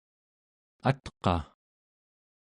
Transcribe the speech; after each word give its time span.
atqa 0.89 1.35